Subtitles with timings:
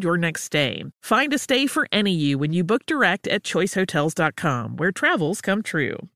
[0.00, 0.84] your next stay.
[1.02, 5.62] Find a stay for any you when you book direct at choicehotels.com, where travels come
[5.62, 6.08] true.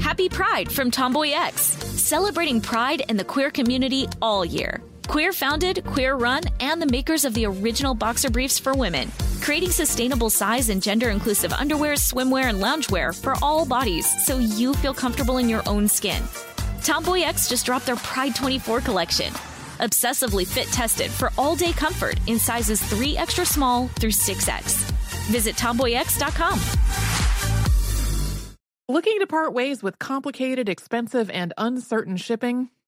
[0.00, 4.82] Happy Pride from Tomboy X, celebrating pride and the queer community all year.
[5.08, 9.70] Queer founded, queer run, and the makers of the original boxer briefs for women, creating
[9.70, 14.94] sustainable size and gender inclusive underwear, swimwear, and loungewear for all bodies so you feel
[14.94, 16.22] comfortable in your own skin.
[16.82, 19.32] Tomboy X just dropped their Pride 24 collection.
[19.80, 24.84] Obsessively fit tested for all day comfort in sizes 3 extra small through 6X.
[25.28, 26.60] Visit tomboyx.com.
[28.88, 32.70] Looking to part ways with complicated, expensive, and uncertain shipping?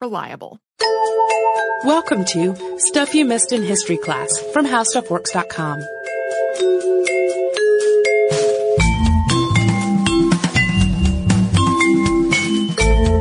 [0.00, 0.60] reliable.
[1.84, 5.80] Welcome to Stuff You Missed in History class from HowStuffWorks.com.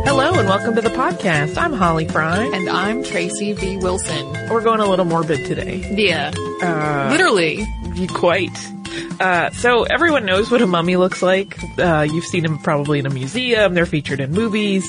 [0.06, 1.58] Hello and welcome to the podcast.
[1.58, 2.44] I'm Holly Fry.
[2.44, 3.78] And I'm Tracy V.
[3.78, 4.50] Wilson.
[4.50, 5.84] We're going a little morbid today.
[5.96, 6.32] Yeah.
[6.62, 7.66] Uh, Literally.
[7.94, 8.58] You quite.
[9.20, 11.58] Uh, so everyone knows what a mummy looks like.
[11.80, 13.74] Uh, you've seen them probably in a museum.
[13.74, 14.86] They're featured in movies.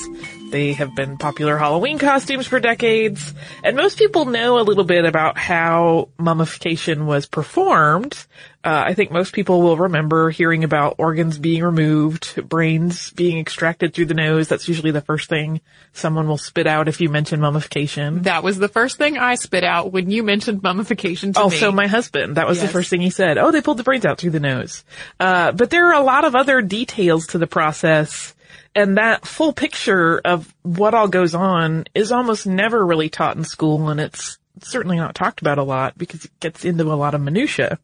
[0.51, 3.33] They have been popular Halloween costumes for decades.
[3.63, 8.25] And most people know a little bit about how mummification was performed.
[8.61, 13.93] Uh, I think most people will remember hearing about organs being removed, brains being extracted
[13.93, 14.49] through the nose.
[14.49, 15.61] That's usually the first thing
[15.93, 18.23] someone will spit out if you mention mummification.
[18.23, 21.75] That was the first thing I spit out when you mentioned mummification to Also, me.
[21.77, 22.35] my husband.
[22.35, 23.37] That was the first thing he said.
[23.37, 24.83] Oh, they pulled the brains out through the nose.
[25.19, 28.35] Uh, but there are a lot of other details to the process.
[28.75, 33.43] And that full picture of what all goes on is almost never really taught in
[33.43, 33.89] school.
[33.89, 37.21] And it's certainly not talked about a lot because it gets into a lot of
[37.21, 37.79] minutia.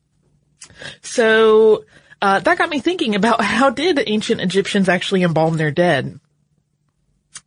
[1.01, 1.85] So,
[2.22, 6.19] uh, that got me thinking about how did ancient Egyptians actually embalm their dead?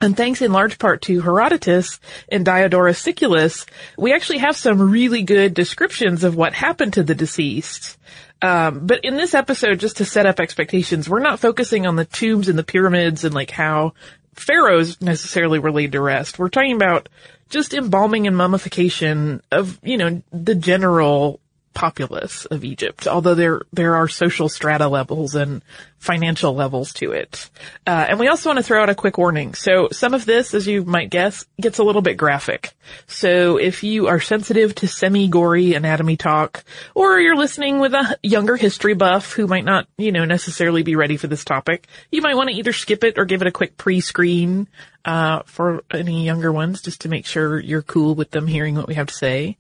[0.00, 1.98] And thanks in large part to Herodotus
[2.28, 7.16] and Diodorus Siculus, we actually have some really good descriptions of what happened to the
[7.16, 7.98] deceased.
[8.41, 12.04] Um, but in this episode, just to set up expectations, we're not focusing on the
[12.04, 13.94] tombs and the pyramids and like how
[14.34, 16.38] pharaohs necessarily were laid to rest.
[16.38, 17.09] We're talking about
[17.50, 21.41] just embalming and mummification of, you know, the general
[21.78, 25.62] populace of Egypt, although there there are social strata levels and
[25.99, 27.50] financial levels to it.
[27.87, 29.55] Uh, and we also want to throw out a quick warning.
[29.55, 32.72] So some of this, as you might guess, gets a little bit graphic.
[33.06, 36.65] So if you are sensitive to semi-gory anatomy talk,
[36.97, 40.97] or you're listening with a younger history buff who might not, you know, necessarily be
[40.97, 43.53] ready for this topic, you might want to either skip it or give it a
[43.53, 44.67] quick pre-screen
[45.05, 48.88] uh, for any younger ones, just to make sure you're cool with them hearing what
[48.88, 49.56] we have to say.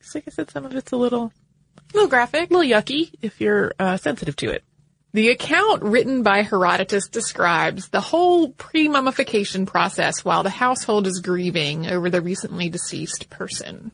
[0.00, 1.32] 'Cause like I said, some of it's a little
[1.96, 2.50] little graphic.
[2.50, 4.62] a little yucky if you're uh, sensitive to it.
[5.12, 11.86] The account written by Herodotus describes the whole pre-mummification process while the household is grieving
[11.86, 13.92] over the recently deceased person.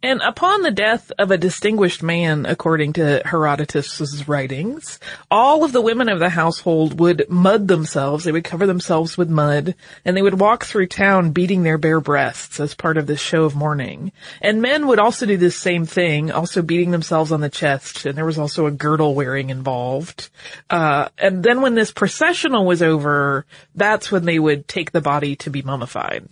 [0.00, 5.80] And upon the death of a distinguished man, according to Herodotus's writings, all of the
[5.80, 8.22] women of the household would mud themselves.
[8.22, 9.74] They would cover themselves with mud,
[10.04, 13.42] and they would walk through town beating their bare breasts as part of this show
[13.42, 14.12] of mourning.
[14.40, 18.16] And men would also do this same thing, also beating themselves on the chest, and
[18.16, 20.28] there was also a girdle wearing involved.
[20.70, 25.34] Uh, and then when this processional was over, that's when they would take the body
[25.36, 26.28] to be mummified.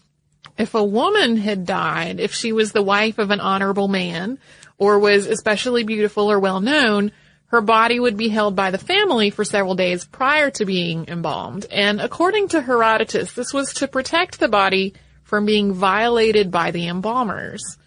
[0.58, 4.38] If a woman had died, if she was the wife of an honorable man,
[4.78, 7.12] or was especially beautiful or well known,
[7.48, 11.66] her body would be held by the family for several days prior to being embalmed.
[11.70, 16.88] And according to Herodotus, this was to protect the body from being violated by the
[16.88, 17.78] embalmers,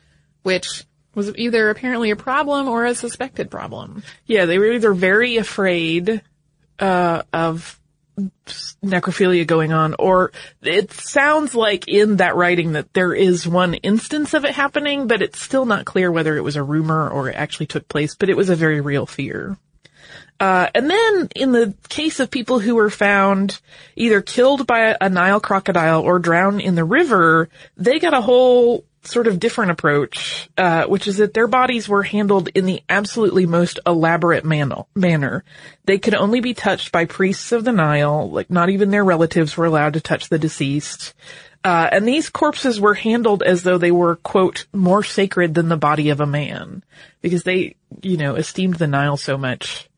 [0.43, 0.85] which
[1.15, 4.03] was either apparently a problem or a suspected problem.
[4.25, 6.21] Yeah, they were either very afraid
[6.79, 7.79] uh, of
[8.83, 10.31] necrophilia going on, or
[10.61, 15.21] it sounds like in that writing that there is one instance of it happening, but
[15.21, 18.29] it's still not clear whether it was a rumor or it actually took place, but
[18.29, 19.57] it was a very real fear.
[20.39, 23.59] Uh, and then in the case of people who were found
[23.97, 28.85] either killed by a Nile crocodile or drowned in the river, they got a whole
[29.03, 33.45] sort of different approach, uh, which is that their bodies were handled in the absolutely
[33.45, 35.43] most elaborate man- manner.
[35.85, 39.55] They could only be touched by priests of the Nile, like not even their relatives
[39.55, 41.13] were allowed to touch the deceased.
[41.63, 45.77] Uh, and these corpses were handled as though they were, quote, more sacred than the
[45.77, 46.83] body of a man.
[47.21, 49.89] Because they, you know, esteemed the Nile so much.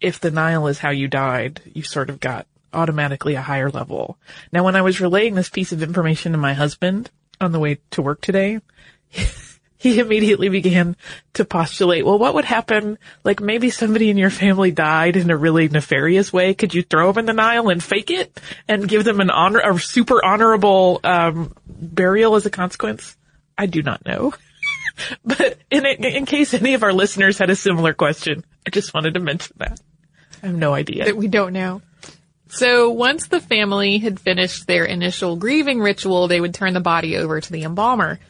[0.00, 4.18] If the Nile is how you died, you sort of got automatically a higher level.
[4.52, 7.10] Now, when I was relaying this piece of information to my husband,
[7.40, 8.60] on the way to work today,
[9.84, 10.96] he immediately began
[11.34, 12.98] to postulate, well, what would happen?
[13.22, 16.54] Like maybe somebody in your family died in a really nefarious way.
[16.54, 19.60] Could you throw them in the Nile and fake it and give them an honor,
[19.60, 23.16] a super honorable, um, burial as a consequence?
[23.58, 24.32] I do not know.
[25.24, 29.14] but in, in case any of our listeners had a similar question, I just wanted
[29.14, 29.80] to mention that.
[30.42, 31.04] I have no idea.
[31.04, 31.82] That we don't know.
[32.54, 37.16] So once the family had finished their initial grieving ritual, they would turn the body
[37.16, 38.20] over to the embalmer.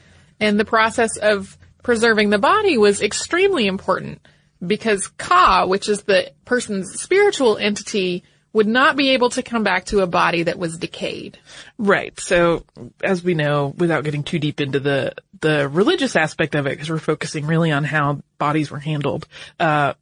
[0.41, 4.27] And the process of preserving the body was extremely important
[4.67, 8.25] because Ka, which is the person's spiritual entity,
[8.55, 11.39] would not be able to come back to a body that was decayed.
[11.77, 12.19] Right.
[12.19, 12.65] So,
[13.03, 16.89] as we know, without getting too deep into the the religious aspect of it, because
[16.89, 19.27] we're focusing really on how bodies were handled.
[19.61, 19.95] Uh,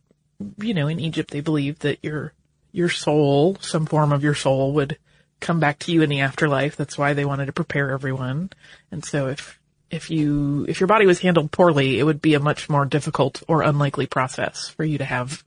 [0.59, 2.33] you know, in Egypt, they believed that your
[2.73, 4.99] your soul, some form of your soul would
[5.41, 6.77] come back to you in the afterlife.
[6.77, 8.51] That's why they wanted to prepare everyone.
[8.91, 9.61] And so if,
[9.91, 13.43] if you, if your body was handled poorly, it would be a much more difficult
[13.47, 15.45] or unlikely process for you to have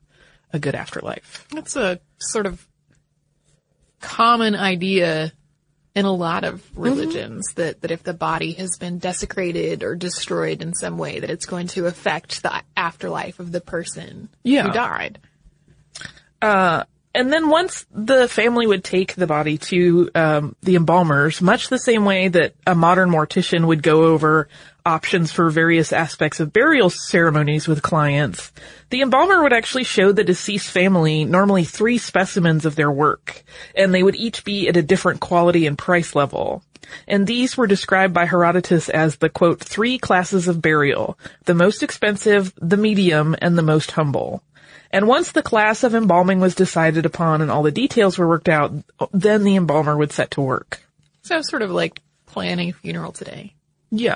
[0.53, 1.47] a good afterlife.
[1.51, 2.65] That's a sort of
[4.01, 5.31] common idea
[5.95, 7.61] in a lot of religions mm-hmm.
[7.61, 11.45] that, that if the body has been desecrated or destroyed in some way, that it's
[11.45, 14.63] going to affect the afterlife of the person yeah.
[14.63, 15.19] who died.
[16.41, 16.83] Uh,
[17.15, 21.79] and then once the family would take the body to um, the embalmers, much the
[21.79, 24.49] same way that a modern mortician would go over
[24.85, 28.51] options for various aspects of burial ceremonies with clients,
[28.89, 33.43] the embalmer would actually show the deceased family normally three specimens of their work,
[33.75, 36.63] and they would each be at a different quality and price level.
[37.07, 41.81] And these were described by Herodotus as the quote, three classes of burial, the most
[41.81, 44.43] expensive, the medium, and the most humble.
[44.95, 48.47] And once the class of embalming was decided upon and all the details were worked
[48.47, 48.71] out,
[49.11, 50.81] then the embalmer would set to work.
[51.21, 53.55] So sort of like planning a funeral today.
[53.91, 54.15] Yeah.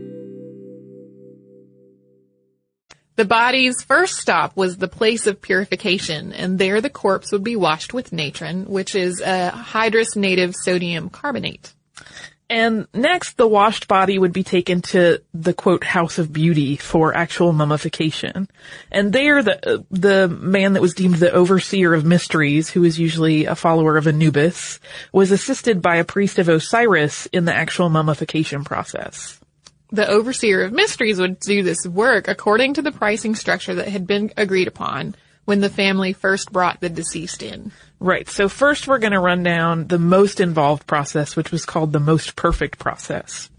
[3.21, 7.55] The body's first stop was the place of purification, and there the corpse would be
[7.55, 11.71] washed with natron, which is a hydrous native sodium carbonate.
[12.49, 17.15] And next, the washed body would be taken to the quote house of beauty for
[17.15, 18.49] actual mummification.
[18.91, 23.45] And there, the the man that was deemed the overseer of mysteries, who was usually
[23.45, 24.79] a follower of Anubis,
[25.13, 29.39] was assisted by a priest of Osiris in the actual mummification process
[29.91, 34.07] the overseer of mysteries would do this work according to the pricing structure that had
[34.07, 37.71] been agreed upon when the family first brought the deceased in.
[37.99, 38.29] Right.
[38.29, 41.99] So first we're going to run down the most involved process, which was called the
[41.99, 43.49] most perfect process.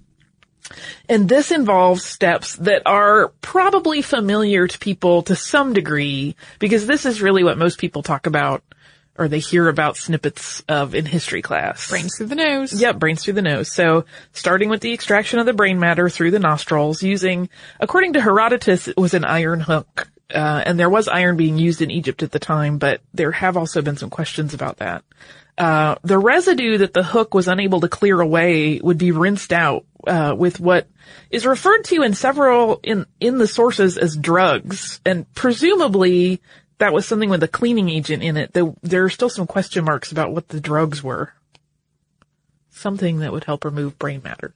[1.08, 7.04] And this involves steps that are probably familiar to people to some degree because this
[7.04, 8.62] is really what most people talk about
[9.18, 11.90] or they hear about snippets of in history class.
[11.90, 12.72] Brains through the nose.
[12.72, 13.70] Yep, brains through the nose.
[13.70, 18.20] So starting with the extraction of the brain matter through the nostrils using, according to
[18.20, 20.08] Herodotus, it was an iron hook.
[20.34, 23.58] Uh, and there was iron being used in Egypt at the time, but there have
[23.58, 25.04] also been some questions about that.
[25.58, 29.84] Uh, the residue that the hook was unable to clear away would be rinsed out
[30.06, 30.88] uh, with what
[31.30, 36.40] is referred to in several in in the sources as drugs, and presumably
[36.82, 38.52] that was something with a cleaning agent in it.
[38.54, 41.32] There, there are still some question marks about what the drugs were.
[42.70, 44.52] Something that would help remove brain matter.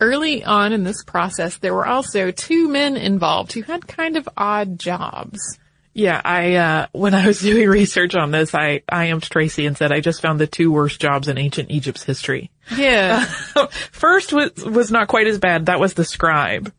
[0.00, 4.28] Early on in this process, there were also two men involved who had kind of
[4.36, 5.58] odd jobs.
[5.94, 9.76] Yeah, I, uh, when I was doing research on this, I, I amped Tracy and
[9.76, 12.52] said I just found the two worst jobs in ancient Egypt's history.
[12.76, 13.24] Yeah.
[13.90, 15.66] First was, was not quite as bad.
[15.66, 16.72] That was the scribe.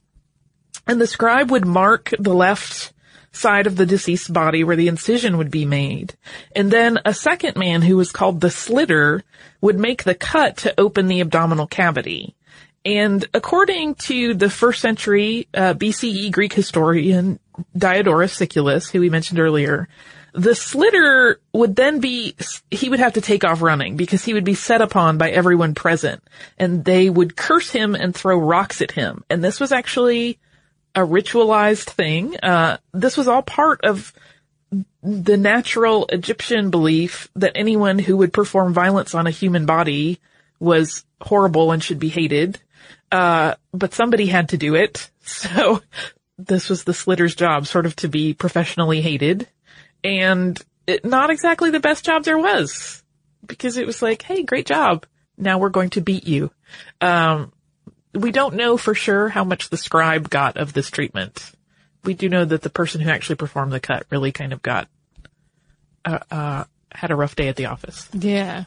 [0.87, 2.93] And the scribe would mark the left
[3.31, 6.13] side of the deceased body where the incision would be made.
[6.55, 9.23] And then a second man who was called the slitter
[9.61, 12.35] would make the cut to open the abdominal cavity.
[12.83, 17.39] And according to the first century uh, BCE Greek historian
[17.77, 19.87] Diodorus Siculus, who we mentioned earlier,
[20.33, 22.35] the slitter would then be,
[22.71, 25.75] he would have to take off running because he would be set upon by everyone
[25.75, 26.23] present
[26.57, 29.23] and they would curse him and throw rocks at him.
[29.29, 30.39] And this was actually
[30.95, 32.37] a ritualized thing.
[32.37, 34.13] Uh, this was all part of
[35.03, 40.19] the natural Egyptian belief that anyone who would perform violence on a human body
[40.59, 42.59] was horrible and should be hated.
[43.11, 45.09] Uh, but somebody had to do it.
[45.23, 45.81] So
[46.39, 49.47] this was the slitter's job, sort of to be professionally hated
[50.03, 53.03] and it, not exactly the best job there was
[53.45, 55.05] because it was like, Hey, great job.
[55.37, 56.51] Now we're going to beat you.
[56.99, 57.51] Um,
[58.13, 61.51] we don't know for sure how much the scribe got of this treatment.
[62.03, 64.87] We do know that the person who actually performed the cut really kind of got,
[66.03, 68.09] uh, uh, had a rough day at the office.
[68.13, 68.65] Yeah.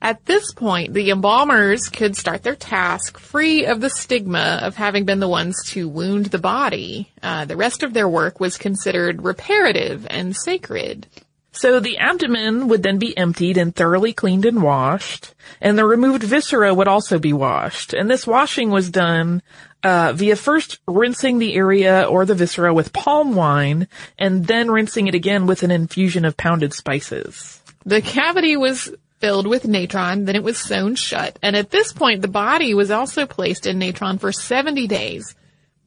[0.00, 5.04] At this point, the embalmers could start their task free of the stigma of having
[5.04, 7.10] been the ones to wound the body.
[7.22, 11.06] Uh, the rest of their work was considered reparative and sacred.
[11.56, 16.22] So the abdomen would then be emptied and thoroughly cleaned and washed, and the removed
[16.22, 17.94] viscera would also be washed.
[17.94, 19.40] And this washing was done
[19.82, 25.06] uh, via first rinsing the area or the viscera with palm wine, and then rinsing
[25.06, 27.62] it again with an infusion of pounded spices.
[27.86, 32.20] The cavity was filled with natron, then it was sewn shut, and at this point
[32.20, 35.34] the body was also placed in natron for 70 days.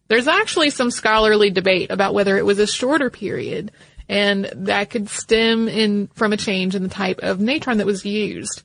[0.07, 3.71] There's actually some scholarly debate about whether it was a shorter period,
[4.09, 8.05] and that could stem in from a change in the type of natron that was
[8.05, 8.63] used.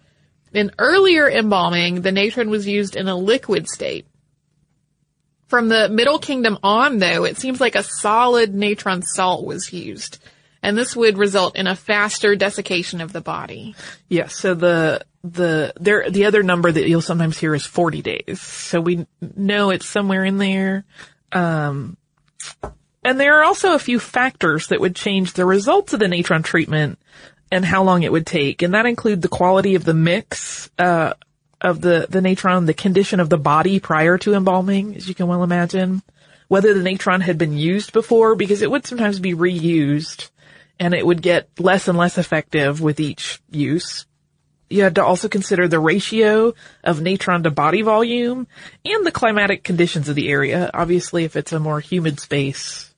[0.52, 4.06] In earlier embalming, the natron was used in a liquid state.
[5.46, 10.18] From the Middle Kingdom on, though, it seems like a solid natron salt was used
[10.64, 13.76] and this would result in a faster desiccation of the body.
[14.08, 14.34] Yes.
[14.34, 18.40] So the the there the other number that you'll sometimes hear is 40 days.
[18.40, 20.86] So we know it's somewhere in there.
[21.32, 21.98] Um,
[23.04, 26.42] and there are also a few factors that would change the results of the natron
[26.42, 26.98] treatment
[27.52, 30.70] and how long it would take, and that include the quality of the mix.
[30.78, 31.14] Uh,
[31.60, 35.26] of the, the natron, the condition of the body prior to embalming, as you can
[35.26, 36.02] well imagine,
[36.48, 40.30] whether the natron had been used before, because it would sometimes be reused
[40.78, 44.06] and it would get less and less effective with each use.
[44.68, 48.46] You had to also consider the ratio of natron to body volume
[48.84, 50.70] and the climatic conditions of the area.
[50.74, 52.93] Obviously, if it's a more humid space,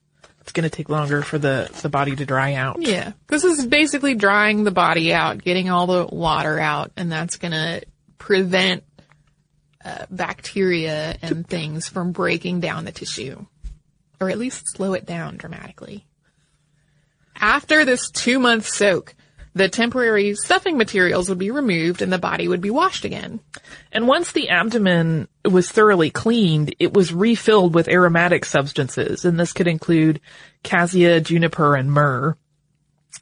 [0.46, 2.80] it's going to take longer for the, the body to dry out.
[2.80, 3.14] Yeah.
[3.26, 7.50] This is basically drying the body out, getting all the water out, and that's going
[7.50, 7.82] to
[8.16, 8.84] prevent
[9.84, 13.44] uh, bacteria and things from breaking down the tissue.
[14.20, 16.06] Or at least slow it down dramatically.
[17.34, 19.16] After this two month soak,
[19.56, 23.40] the temporary stuffing materials would be removed and the body would be washed again.
[23.90, 29.54] And once the abdomen was thoroughly cleaned, it was refilled with aromatic substances, and this
[29.54, 30.20] could include
[30.62, 32.36] cassia, juniper, and myrrh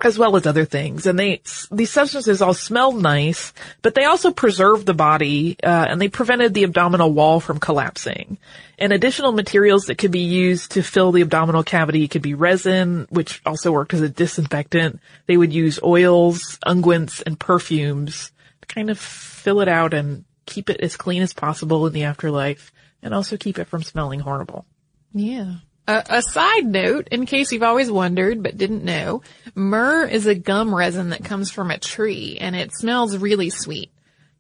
[0.02, 1.06] as well as other things.
[1.06, 6.00] And they, these substances all smelled nice, but they also preserved the body, uh, and
[6.00, 8.38] they prevented the abdominal wall from collapsing.
[8.78, 13.06] And additional materials that could be used to fill the abdominal cavity could be resin,
[13.10, 15.00] which also worked as a disinfectant.
[15.26, 20.70] They would use oils, unguents, and perfumes to kind of fill it out and keep
[20.70, 24.66] it as clean as possible in the afterlife, and also keep it from smelling horrible.
[25.12, 25.56] Yeah.
[25.86, 29.22] A, a, side note, in case you've always wondered but didn't know,
[29.54, 33.90] myrrh is a gum resin that comes from a tree and it smells really sweet.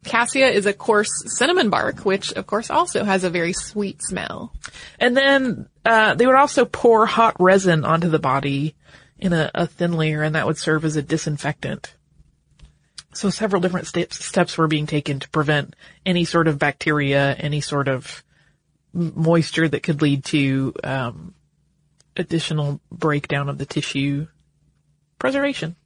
[0.04, 4.52] Cassia is a coarse cinnamon bark, which of course also has a very sweet smell.
[4.98, 8.74] And then uh, they would also pour hot resin onto the body
[9.18, 11.94] in a, a, thin layer, and that would serve as a disinfectant.
[13.12, 17.60] So several different steps steps were being taken to prevent any sort of bacteria, any
[17.60, 18.23] sort of
[18.94, 21.34] moisture that could lead to um,
[22.16, 24.26] additional breakdown of the tissue
[25.18, 25.76] preservation.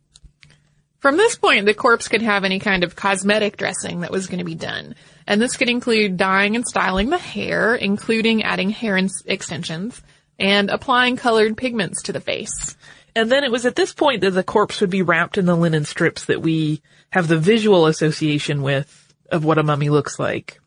[0.99, 4.41] From this point, the corpse could have any kind of cosmetic dressing that was going
[4.41, 4.97] to be done.
[5.29, 10.03] And this could include dyeing and styling the hair, including adding hair extensions,
[10.41, 12.77] and applying colored pigments to the face.
[13.15, 15.57] And then it was at this point that the corpse would be wrapped in the
[15.57, 20.61] linen strips that we have the visual association with of what a mummy looks like.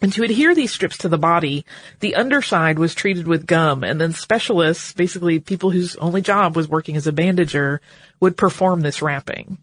[0.00, 1.64] And to adhere these strips to the body,
[2.00, 6.68] the underside was treated with gum and then specialists, basically people whose only job was
[6.68, 7.80] working as a bandager,
[8.20, 9.58] would perform this wrapping.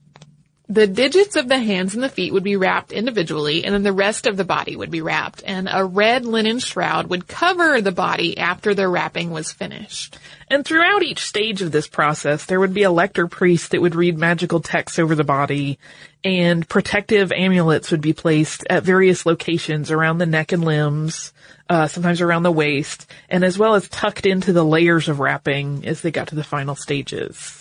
[0.72, 3.92] The digits of the hands and the feet would be wrapped individually and then the
[3.92, 7.92] rest of the body would be wrapped and a red linen shroud would cover the
[7.92, 10.18] body after the wrapping was finished.
[10.50, 13.96] And throughout each stage of this process, there would be a lector priest that would
[13.96, 15.78] read magical texts over the body
[16.24, 21.34] and protective amulets would be placed at various locations around the neck and limbs,
[21.70, 25.86] uh, sometimes around the waist, and as well as tucked into the layers of wrapping
[25.86, 27.61] as they got to the final stages.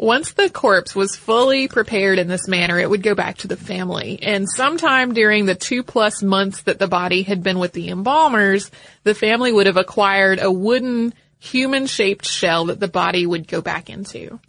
[0.00, 3.56] Once the corpse was fully prepared in this manner, it would go back to the
[3.56, 4.18] family.
[4.22, 8.70] And sometime during the two plus months that the body had been with the embalmers,
[9.04, 13.60] the family would have acquired a wooden human shaped shell that the body would go
[13.60, 14.40] back into.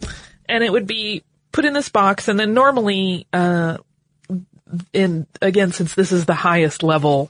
[0.47, 3.79] And it would be put in this box and then normally, uh,
[4.93, 7.29] in, again, since this is the highest level,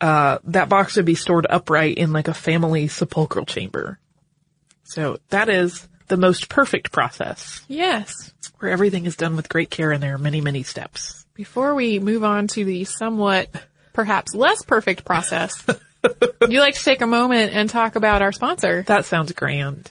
[0.00, 4.00] uh, that box would be stored upright in like a family sepulchral chamber.
[4.82, 7.62] So that is the most perfect process.
[7.66, 8.32] Yes.
[8.58, 11.24] Where everything is done with great care and there are many, many steps.
[11.32, 13.48] Before we move on to the somewhat
[13.94, 15.64] perhaps less perfect process
[16.02, 18.82] Would you like to take a moment and talk about our sponsor?
[18.86, 19.90] That sounds grand.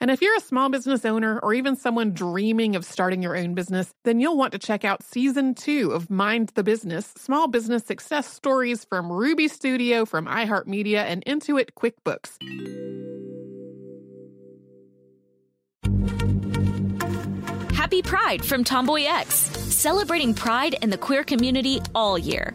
[0.00, 3.54] And if you're a small business owner or even someone dreaming of starting your own
[3.54, 7.84] business, then you'll want to check out season two of Mind the Business Small Business
[7.84, 12.38] Success Stories from Ruby Studio, from iHeartMedia, and Intuit QuickBooks.
[17.74, 22.54] Happy Pride from Tomboy X, celebrating pride in the queer community all year.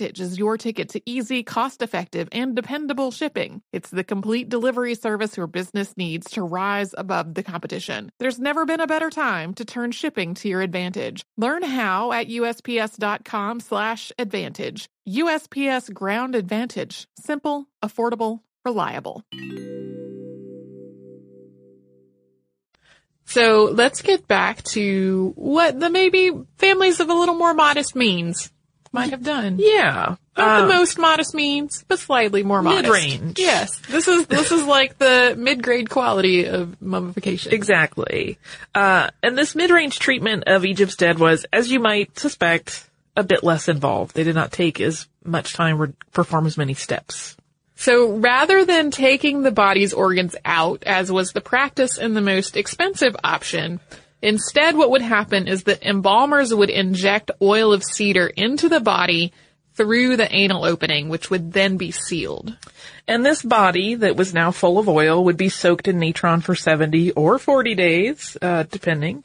[0.01, 3.61] is your ticket to easy, cost effective, and dependable shipping.
[3.71, 8.11] It's the complete delivery service your business needs to rise above the competition.
[8.19, 11.23] There's never been a better time to turn shipping to your advantage.
[11.37, 14.89] Learn how at usps.com slash advantage.
[15.07, 17.07] USPS Ground Advantage.
[17.19, 19.23] Simple, affordable, reliable.
[23.25, 28.51] So let's get back to what the maybe families of a little more modest means
[28.91, 29.57] might have done.
[29.59, 30.15] Yeah.
[30.37, 32.83] Not Uh, the most modest means, but slightly more modest.
[32.83, 33.39] Mid-range.
[33.39, 33.79] Yes.
[33.89, 37.53] This is, this is like the mid-grade quality of mummification.
[37.53, 38.37] Exactly.
[38.75, 43.43] Uh, and this mid-range treatment of Egypt's dead was, as you might suspect, a bit
[43.43, 44.15] less involved.
[44.15, 47.35] They did not take as much time or perform as many steps.
[47.75, 52.55] So rather than taking the body's organs out, as was the practice and the most
[52.55, 53.79] expensive option,
[54.21, 59.33] instead what would happen is that embalmers would inject oil of cedar into the body
[59.73, 62.55] through the anal opening, which would then be sealed.
[63.07, 66.55] And this body that was now full of oil would be soaked in natron for
[66.55, 69.23] 70 or 40 days, uh, depending,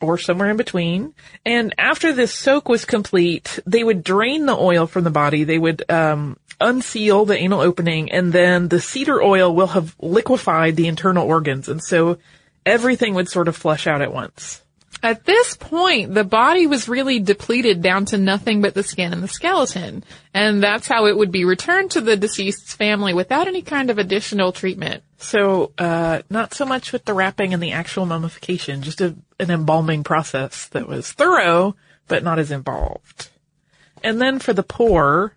[0.00, 1.14] or somewhere in between.
[1.44, 5.44] And after this soak was complete, they would drain the oil from the body.
[5.44, 10.74] They would, um, unseal the anal opening and then the cedar oil will have liquefied
[10.76, 11.68] the internal organs.
[11.68, 12.18] And so
[12.68, 14.62] everything would sort of flush out at once.
[15.00, 19.22] At this point, the body was really depleted down to nothing but the skin and
[19.22, 20.02] the skeleton.
[20.34, 23.98] And that's how it would be returned to the deceased's family without any kind of
[23.98, 25.04] additional treatment.
[25.18, 29.50] So, uh, not so much with the wrapping and the actual mummification, just a, an
[29.50, 31.76] embalming process that was thorough,
[32.08, 33.30] but not as involved.
[34.02, 35.34] And then for the poor,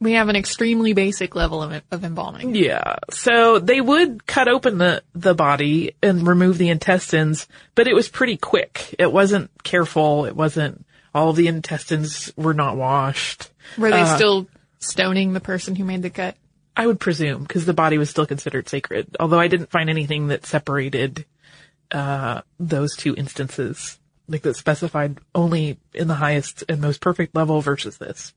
[0.00, 2.54] We have an extremely basic level of, of embalming.
[2.54, 2.96] Yeah.
[3.10, 8.08] So they would cut open the, the body and remove the intestines, but it was
[8.08, 8.94] pretty quick.
[8.98, 10.24] It wasn't careful.
[10.24, 13.50] It wasn't, all the intestines were not washed.
[13.76, 14.46] Were they Uh, still
[14.78, 16.34] stoning the person who made the cut?
[16.74, 20.28] I would presume, because the body was still considered sacred, although I didn't find anything
[20.28, 21.26] that separated,
[21.90, 27.60] uh, those two instances, like that specified only in the highest and most perfect level
[27.60, 28.32] versus this.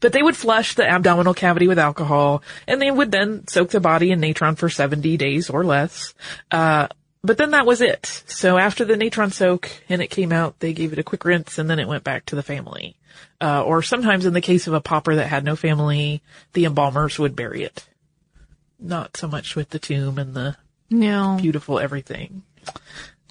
[0.00, 3.80] But they would flush the abdominal cavity with alcohol, and they would then soak the
[3.80, 6.14] body in natron for 70 days or less.
[6.50, 6.88] Uh,
[7.22, 8.06] but then that was it.
[8.26, 11.58] So after the natron soak and it came out, they gave it a quick rinse
[11.58, 12.96] and then it went back to the family.
[13.40, 17.18] Uh, or sometimes in the case of a pauper that had no family, the embalmers
[17.18, 17.86] would bury it.
[18.78, 20.56] Not so much with the tomb and the
[20.90, 21.36] No.
[21.40, 22.42] beautiful everything.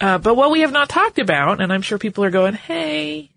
[0.02, 3.32] Uh, but what we have not talked about, and I'm sure people are going, hey,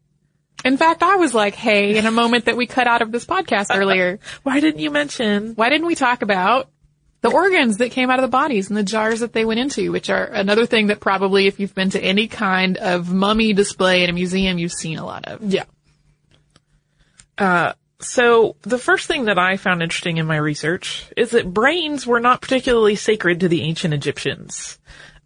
[0.65, 3.25] In fact, I was like, hey, in a moment that we cut out of this
[3.25, 6.69] podcast earlier, why didn't you mention why didn't we talk about
[7.23, 9.93] the organs that came out of the bodies and the jars that they went into,
[9.93, 14.05] which are another thing that probably if you've been to any kind of mummy display
[14.05, 15.43] in a museum, you've seen a lot of.
[15.43, 15.65] Yeah.
[17.37, 22.07] Uh, so the first thing that I found interesting in my research is that brains
[22.07, 24.79] were not particularly sacred to the ancient Egyptians.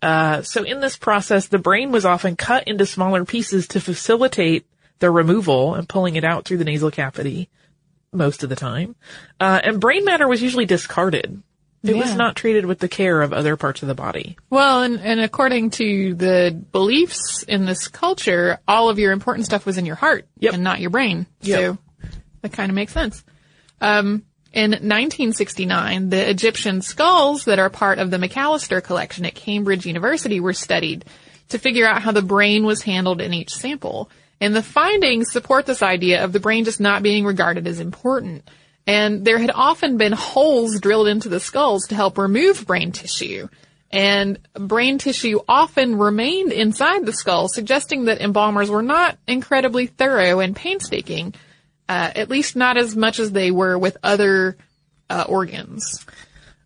[0.02, 4.66] Uh, so in this process, the brain was often cut into smaller pieces to facilitate
[4.98, 7.48] their removal and pulling it out through the nasal cavity
[8.12, 8.94] most of the time.
[9.40, 11.42] Uh, and brain matter was usually discarded.
[11.82, 14.38] It was not treated with the care of other parts of the body.
[14.48, 19.66] Well, and, and according to the beliefs in this culture, all of your important stuff
[19.66, 20.54] was in your heart Yep.
[20.54, 21.26] and not your brain.
[21.42, 21.58] Yep.
[21.60, 21.78] So
[22.40, 23.22] that kind of makes sense.
[23.82, 29.84] Um, in 1969, the Egyptian skulls that are part of the Macalister collection at Cambridge
[29.84, 31.04] University were studied
[31.50, 34.10] to figure out how the brain was handled in each sample.
[34.40, 38.48] And the findings support this idea of the brain just not being regarded as important.
[38.86, 43.48] And there had often been holes drilled into the skulls to help remove brain tissue.
[43.90, 50.40] And brain tissue often remained inside the skull, suggesting that embalmers were not incredibly thorough
[50.40, 51.34] and painstaking,
[51.88, 54.56] uh, at least not as much as they were with other
[55.08, 56.04] uh, organs.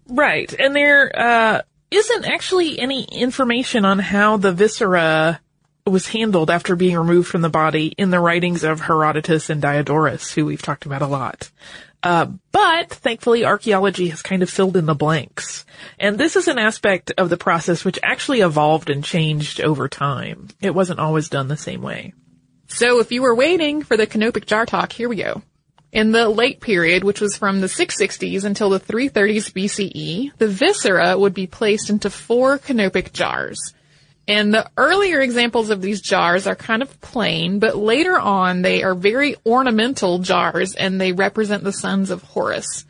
[0.09, 0.53] Right.
[0.59, 5.41] And there uh, isn't actually any information on how the viscera
[5.91, 10.33] was handled after being removed from the body in the writings of Herodotus and Diodorus,
[10.33, 11.51] who we've talked about a lot.
[12.03, 15.65] Uh, but thankfully archaeology has kind of filled in the blanks.
[15.99, 20.49] And this is an aspect of the process which actually evolved and changed over time.
[20.61, 22.15] It wasn't always done the same way.
[22.69, 25.43] So if you were waiting for the canopic jar talk, here we go.
[25.91, 31.19] In the late period, which was from the 660s until the 330s BCE, the viscera
[31.19, 33.73] would be placed into four canopic jars.
[34.29, 38.83] And the earlier examples of these jars are kind of plain, but later on they
[38.83, 42.85] are very ornamental jars and they represent the sons of Horus.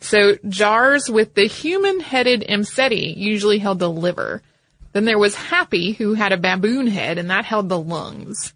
[0.00, 4.42] So jars with the human-headed Imsety usually held the liver.
[4.92, 8.52] Then there was Hapi, who had a baboon head, and that held the lungs.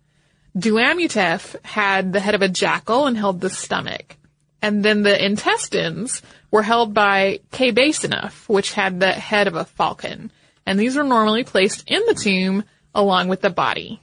[0.55, 4.17] Duamutef had the head of a jackal and held the stomach.
[4.61, 10.31] And then the intestines were held by Qebehsenuef, which had the head of a falcon.
[10.69, 12.63] And these were normally placed in the tomb
[12.95, 14.03] along with the body.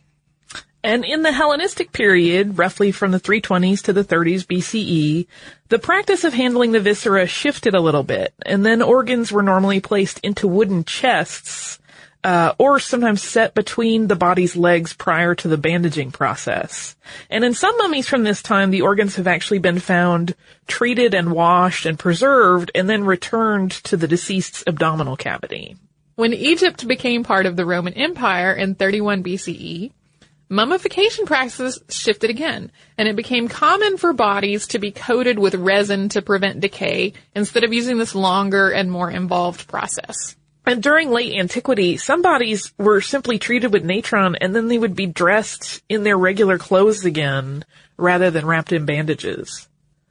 [0.84, 5.28] And in the Hellenistic period, roughly from the 320s to the 30s BCE,
[5.70, 9.80] the practice of handling the viscera shifted a little bit, and then organs were normally
[9.80, 11.78] placed into wooden chests,
[12.24, 16.96] uh, or sometimes set between the body's legs prior to the bandaging process.
[17.30, 20.34] And in some mummies from this time, the organs have actually been found
[20.66, 25.78] treated and washed and preserved, and then returned to the deceased's abdominal cavity.
[26.16, 29.92] When Egypt became part of the Roman Empire in 31 BCE,
[30.48, 36.08] mummification practices shifted again, and it became common for bodies to be coated with resin
[36.10, 40.38] to prevent decay instead of using this longer and more involved process.
[40.66, 44.96] And during late antiquity, some bodies were simply treated with natron and then they would
[44.96, 47.66] be dressed in their regular clothes again
[47.98, 49.68] rather than wrapped in bandages.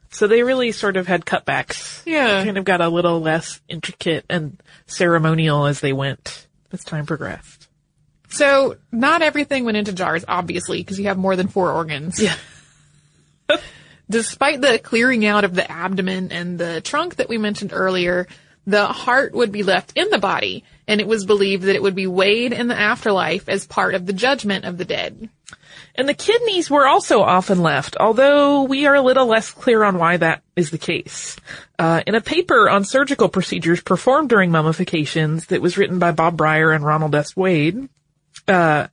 [0.09, 2.01] So they really sort of had cutbacks.
[2.05, 2.43] Yeah.
[2.43, 7.67] Kind of got a little less intricate and ceremonial as they went as time progressed.
[8.29, 12.21] So, not everything went into jars, obviously, because you have more than four organs.
[12.21, 12.35] Yeah.
[14.09, 18.27] Despite the clearing out of the abdomen and the trunk that we mentioned earlier,
[18.67, 21.95] the heart would be left in the body, and it was believed that it would
[21.95, 25.29] be weighed in the afterlife as part of the judgment of the dead.
[25.95, 29.97] And the kidneys were also often left, although we are a little less clear on
[29.97, 31.37] why that is the case.
[31.79, 36.35] Uh, in a paper on surgical procedures performed during mummifications that was written by Bob
[36.35, 37.35] Brier and Ronald S.
[37.35, 37.87] Wade,
[38.47, 38.87] uh,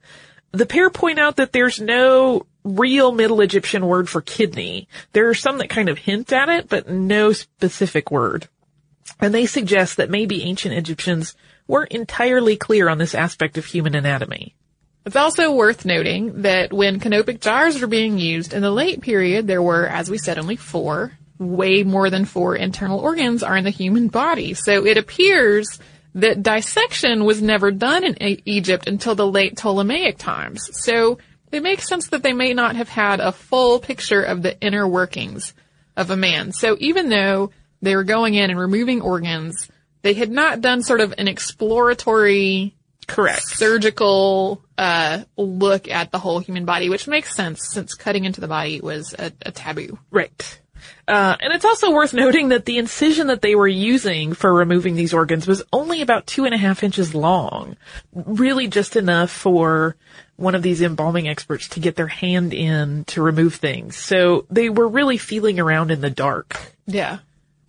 [0.52, 4.86] the pair point out that there's no real Middle Egyptian word for kidney.
[5.12, 8.48] There are some that kind of hint at it, but no specific word.
[9.20, 11.34] And they suggest that maybe ancient Egyptians
[11.66, 14.54] weren't entirely clear on this aspect of human anatomy.
[15.04, 19.46] It's also worth noting that when canopic jars were being used in the late period,
[19.46, 21.12] there were, as we said, only four.
[21.38, 24.54] Way more than four internal organs are in the human body.
[24.54, 25.80] So it appears
[26.14, 30.68] that dissection was never done in Egypt until the late Ptolemaic times.
[30.84, 31.18] So
[31.50, 34.86] it makes sense that they may not have had a full picture of the inner
[34.86, 35.52] workings
[35.96, 36.52] of a man.
[36.52, 37.50] So even though
[37.82, 39.68] they were going in and removing organs,
[40.02, 42.74] they had not done sort of an exploratory
[43.06, 43.42] Correct.
[43.42, 48.48] surgical uh, look at the whole human body, which makes sense since cutting into the
[48.48, 49.98] body was a, a taboo.
[50.10, 50.60] Right.
[51.06, 54.94] Uh, and it's also worth noting that the incision that they were using for removing
[54.94, 57.76] these organs was only about two and a half inches long.
[58.12, 59.96] Really just enough for
[60.36, 63.96] one of these embalming experts to get their hand in to remove things.
[63.96, 66.58] So they were really feeling around in the dark.
[66.86, 67.18] Yeah.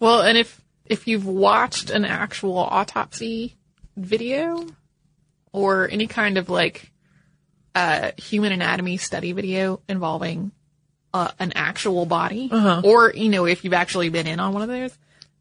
[0.04, 3.56] Well, and if if you've watched an actual autopsy
[3.96, 4.68] video
[5.54, 6.92] or any kind of like
[7.74, 10.52] uh, human anatomy study video involving
[11.14, 12.50] uh, an actual body,
[12.84, 14.92] or you know, if you've actually been in on one of those,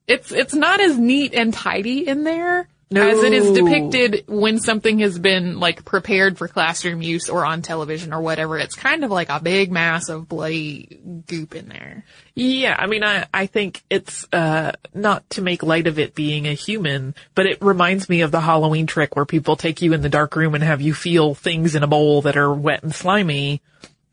[0.07, 2.68] it's it's not as neat and tidy in there
[3.00, 7.62] as it is depicted when something has been like prepared for classroom use or on
[7.62, 8.59] television or whatever.
[8.59, 12.05] It's kind of like a big mass of bloody goop in there.
[12.35, 16.46] Yeah, I mean, I, I think it's, uh, not to make light of it being
[16.46, 20.00] a human, but it reminds me of the Halloween trick where people take you in
[20.02, 22.94] the dark room and have you feel things in a bowl that are wet and
[22.94, 23.61] slimy.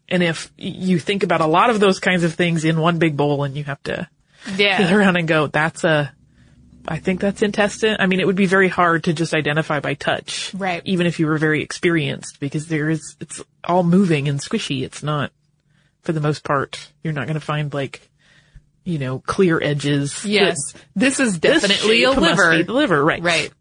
[0.10, 3.16] And if you think about a lot of those kinds of things in one big
[3.16, 4.08] bowl and you have to
[4.58, 4.78] Yeah.
[4.88, 6.12] feel around and go, that's a,
[6.90, 7.98] I think that's intestine.
[8.00, 10.52] I mean, it would be very hard to just identify by touch.
[10.56, 10.82] Right.
[10.86, 14.82] Even if you were very experienced because there is, it's all moving and squishy.
[14.82, 15.32] It's not,
[16.02, 18.02] for the most part, you're not going to find like,
[18.86, 20.26] you know, clear edges.
[20.26, 20.58] Yes,
[20.96, 22.64] this is definitely a liver.
[22.64, 23.22] the liver, right.
[23.22, 23.52] Right.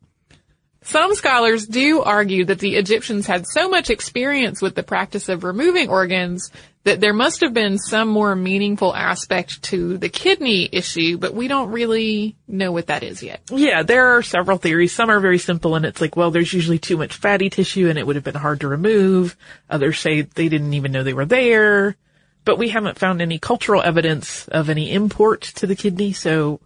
[0.83, 5.45] Some scholars do argue that the Egyptians had so much experience with the practice of
[5.45, 6.51] removing organs
[6.89, 11.47] that there must have been some more meaningful aspect to the kidney issue, but we
[11.47, 13.43] don't really know what that is yet.
[13.51, 14.95] Yeah, there are several theories.
[14.95, 17.99] Some are very simple and it's like, well, there's usually too much fatty tissue and
[17.99, 19.37] it would have been hard to remove.
[19.69, 21.95] Others say they didn't even know they were there.
[22.47, 26.61] But we haven't found any cultural evidence of any import to the kidney, so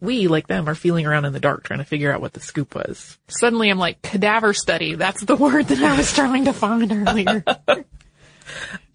[0.00, 2.40] we, like them, are feeling around in the dark trying to figure out what the
[2.40, 3.18] scoop was.
[3.28, 4.94] Suddenly I'm like, cadaver study.
[4.94, 7.44] That's the word that I was trying to find earlier.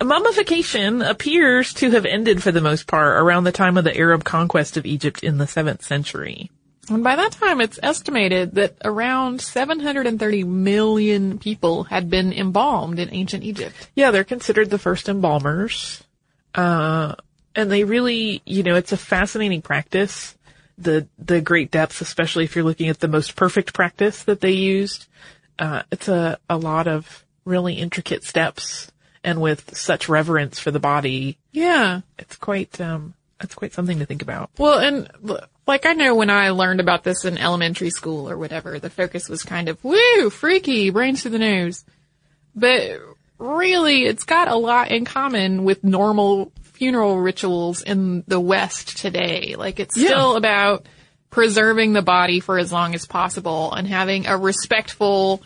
[0.04, 4.24] Mummification appears to have ended for the most part around the time of the Arab
[4.24, 6.52] conquest of Egypt in the 7th century.
[6.90, 13.14] and by that time, it's estimated that around 730 million people had been embalmed in
[13.14, 13.90] ancient Egypt.
[13.96, 16.04] Yeah, they're considered the first embalmers.
[16.54, 17.16] Uh,
[17.56, 20.36] and they really, you know, it's a fascinating practice.
[20.78, 24.52] The, the great depths, especially if you're looking at the most perfect practice that they
[24.52, 25.08] used.
[25.58, 28.92] Uh, it's a, a lot of really intricate steps
[29.24, 31.38] and with such reverence for the body.
[31.52, 32.02] Yeah.
[32.20, 34.50] It's quite, um, it's quite something to think about.
[34.58, 35.10] Well, and
[35.68, 39.30] like I know when I learned about this in elementary school or whatever, the focus
[39.30, 41.84] was kind of woo, freaky, brains to the nose.
[42.56, 43.00] But
[43.40, 49.56] really, it's got a lot in common with normal funeral rituals in the West today.
[49.58, 50.08] Like it's Yeah.
[50.10, 50.86] still about
[51.30, 55.42] preserving the body for as long as possible and having a respectful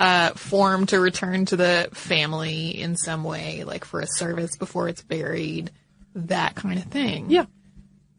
[0.00, 4.88] uh, form to return to the family in some way, like for a service before
[4.88, 5.70] it's buried,
[6.14, 7.26] that kind of thing.
[7.30, 7.44] Yeah.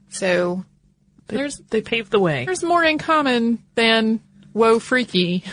[0.10, 0.64] So
[1.28, 2.46] there's They paved the way.
[2.46, 4.20] there's more in common than
[4.54, 5.44] whoa freaky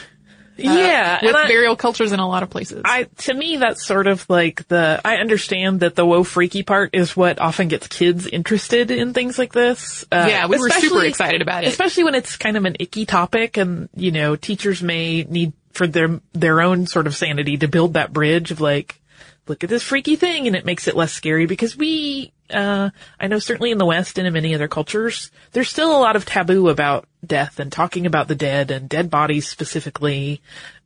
[0.56, 1.20] yeah.
[1.24, 2.82] with I- burial cultures in a lot of places.
[2.84, 6.90] I to me that's sort of like the I understand that the whoa freaky part
[6.94, 10.04] is what often gets kids interested in things like this.
[10.10, 11.68] Uh, yeah, we were super excited about it.
[11.68, 15.86] especially when it's kind of an icky topic, and you know teachers may need for
[15.86, 19.00] their their own sort of sanity to build that bridge of like,
[19.46, 22.32] look at this freaky thing, and it makes it less scary because we.
[22.50, 26.00] Uh, I know certainly in the West and in many other cultures, there's still a
[26.00, 30.40] lot of taboo about death and talking about the dead and dead bodies specifically.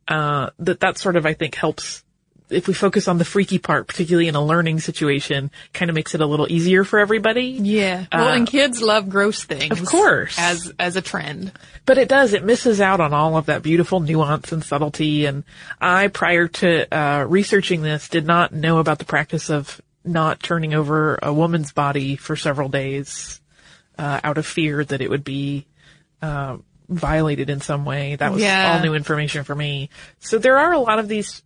[0.07, 2.03] Uh, that that sort of I think helps
[2.49, 6.13] if we focus on the freaky part, particularly in a learning situation, kind of makes
[6.13, 7.57] it a little easier for everybody.
[7.61, 8.05] Yeah.
[8.11, 9.79] Well, and kids love gross things.
[9.79, 10.37] Of course.
[10.37, 11.51] As, as a trend.
[11.85, 15.25] But it does, it misses out on all of that beautiful nuance and subtlety.
[15.25, 15.43] And
[15.81, 20.73] I, prior to, uh, researching this, did not know about the practice of not turning
[20.73, 23.39] over a woman's body for several days,
[23.97, 25.65] uh, out of fear that it would be,
[26.21, 26.57] uh,
[26.89, 28.15] violated in some way.
[28.17, 28.73] That was Yeah.
[28.73, 29.89] all new information for me.
[30.19, 31.41] So there are a lot of these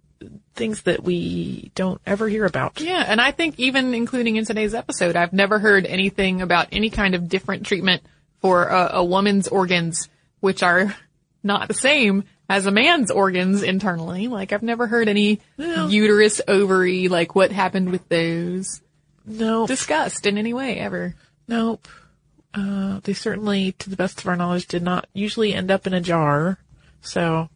[0.56, 2.80] things that we don't ever hear about.
[2.80, 6.90] Yeah, and I think even including in today's episode, I've never heard anything about any
[6.90, 8.02] kind of different treatment
[8.42, 10.10] for a, a woman's organs,
[10.40, 10.96] which are
[11.44, 14.28] not the same as a man's organs internally.
[14.28, 18.82] Like I've never heard any uterus, ovary, like what happened with those
[19.26, 21.16] No, discussed in any way ever.
[21.48, 21.88] Nope.
[22.54, 25.94] Uh, they certainly, to the best of our knowledge, did not usually end up in
[25.94, 26.58] a jar.
[27.02, 27.50] So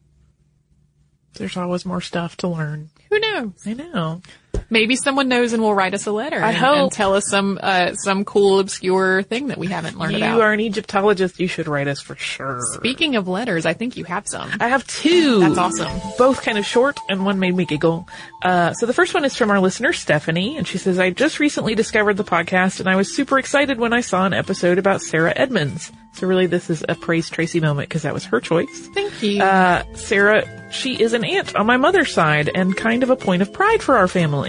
[1.36, 2.90] there's always more stuff to learn.
[3.10, 3.52] Who knows?
[3.66, 4.22] I know.
[4.70, 6.42] Maybe someone knows and will write us a letter.
[6.42, 6.78] I and, hope.
[6.78, 10.36] and tell us some uh, some cool obscure thing that we haven't learned You about.
[10.36, 11.40] You are an Egyptologist.
[11.42, 12.62] You should write us for sure.
[12.74, 14.50] Speaking of letters, I think you have some.
[14.62, 15.42] I have two.
[15.42, 15.92] That's awesome.
[16.18, 18.08] Both kind of short, and one made me giggle.
[18.42, 21.40] Uh, so the first one is from our listener Stephanie, and she says, "I just
[21.40, 25.02] recently discovered the podcast, and I was super excited when I saw an episode about
[25.02, 25.92] Sarah Edmonds.
[26.14, 28.88] So really, this is a praise Tracy moment because that was her choice.
[28.94, 29.42] Thank you.
[29.42, 33.42] Uh, Sarah, she is an aunt on my mother's side and kind of a point
[33.42, 34.41] of pride for our family.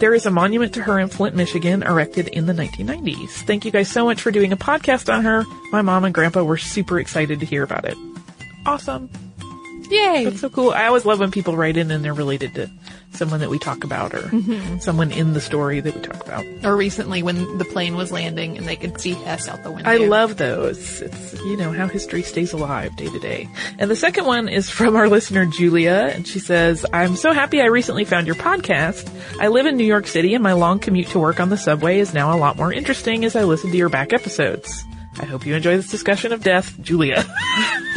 [0.00, 3.30] There is a monument to her in Flint, Michigan, erected in the 1990s.
[3.46, 5.44] Thank you guys so much for doing a podcast on her.
[5.72, 7.96] My mom and grandpa were super excited to hear about it.
[8.66, 9.10] Awesome.
[9.90, 10.24] Yay!
[10.24, 10.70] That's so cool.
[10.70, 12.70] I always love when people write in and they're related to
[13.12, 14.78] someone that we talk about or mm-hmm.
[14.78, 16.44] someone in the story that we talk about.
[16.64, 19.88] Or recently when the plane was landing and they could see Hess out the window.
[19.88, 21.00] I love those.
[21.00, 23.48] It's, you know, how history stays alive day to day.
[23.78, 27.60] And the second one is from our listener, Julia, and she says, I'm so happy
[27.60, 29.10] I recently found your podcast.
[29.40, 31.98] I live in New York City and my long commute to work on the subway
[31.98, 34.84] is now a lot more interesting as I listen to your back episodes.
[35.18, 37.24] I hope you enjoy this discussion of death, Julia.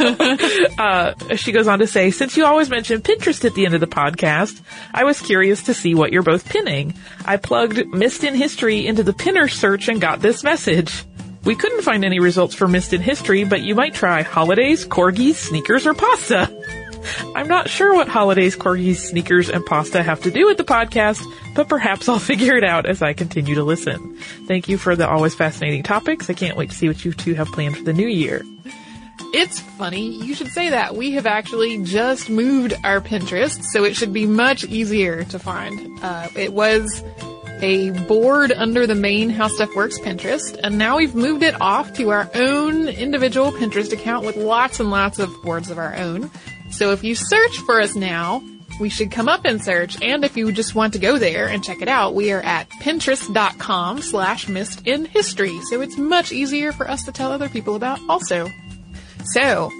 [0.78, 3.80] uh, she goes on to say, since you always mention Pinterest at the end of
[3.80, 4.60] the podcast,
[4.94, 6.94] I was curious to see what you're both pinning.
[7.24, 11.04] I plugged Missed in History into the pinner search and got this message.
[11.44, 15.36] We couldn't find any results for Missed in History, but you might try holidays, corgis,
[15.36, 16.50] sneakers, or pasta.
[17.34, 21.22] I'm not sure what holidays, corgis, sneakers, and pasta have to do with the podcast,
[21.54, 24.16] but perhaps I'll figure it out as I continue to listen.
[24.46, 26.28] Thank you for the always fascinating topics.
[26.28, 28.42] I can't wait to see what you two have planned for the new year.
[29.32, 30.08] It's funny.
[30.24, 30.96] You should say that.
[30.96, 36.00] We have actually just moved our Pinterest, so it should be much easier to find.
[36.02, 37.04] Uh, it was
[37.62, 41.92] a board under the main How Stuff Works Pinterest, and now we've moved it off
[41.94, 46.30] to our own individual Pinterest account with lots and lots of boards of our own.
[46.70, 48.42] So if you search for us now,
[48.80, 50.00] we should come up in search.
[50.02, 52.68] And if you just want to go there and check it out, we are at
[52.70, 55.60] pinterest.com slash missed in history.
[55.68, 58.48] So it's much easier for us to tell other people about also.
[59.24, 59.70] So,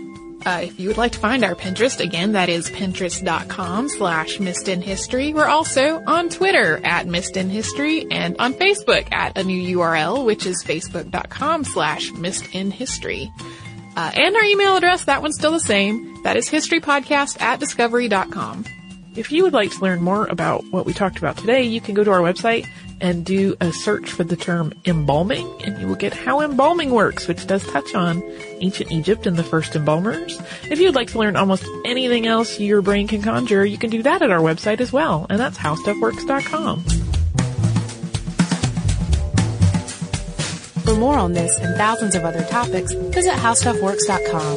[0.47, 4.69] uh, if you would like to find our Pinterest, again, that is pinterest.com slash missed
[4.69, 5.35] in history.
[5.35, 10.25] We're also on Twitter at missed in history and on Facebook at a new URL,
[10.25, 13.31] which is facebook.com slash missed in history.
[13.97, 16.23] Uh, and our email address, that one's still the same.
[16.23, 18.65] That is historypodcast at discovery.com.
[19.17, 21.95] If you would like to learn more about what we talked about today, you can
[21.95, 22.67] go to our website
[23.01, 27.27] and do a search for the term embalming, and you will get how embalming works,
[27.27, 28.23] which does touch on
[28.61, 30.41] ancient Egypt and the first embalmers.
[30.71, 34.03] If you'd like to learn almost anything else your brain can conjure, you can do
[34.03, 36.85] that at our website as well, and that's howstuffworks.com.
[40.91, 44.57] For more on this and thousands of other topics, visit howstuffworks.com.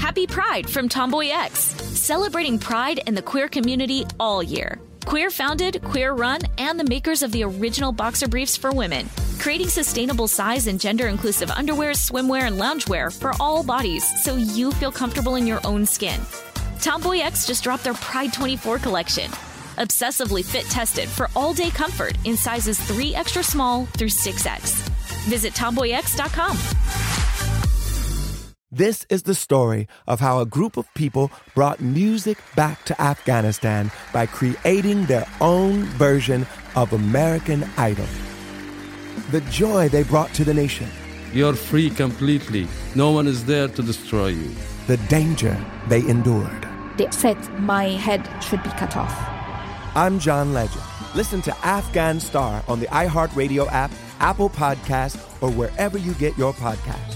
[0.00, 4.80] Happy Pride from Tomboy X, celebrating pride and the queer community all year.
[5.04, 9.08] Queer founded, queer run, and the makers of the original boxer briefs for women,
[9.38, 14.70] creating sustainable size and gender inclusive underwear, swimwear, and loungewear for all bodies so you
[14.72, 16.20] feel comfortable in your own skin.
[16.80, 19.30] Tomboy X just dropped their Pride 24 collection.
[19.78, 24.88] Obsessively fit tested for all day comfort in sizes 3 extra small through 6X.
[25.28, 26.56] Visit tomboyx.com.
[28.72, 33.90] This is the story of how a group of people brought music back to Afghanistan
[34.12, 38.06] by creating their own version of American Idol.
[39.30, 40.88] The joy they brought to the nation,
[41.32, 42.66] You're free completely.
[42.94, 44.50] No one is there to destroy you.
[44.86, 45.56] the danger
[45.88, 46.68] they endured.
[46.96, 49.12] They said my head should be cut off.
[49.96, 50.82] I'm John Legend.
[51.14, 56.52] Listen to Afghan Star on the iHeartRadio app, Apple Podcast, or wherever you get your
[56.52, 57.15] podcasts.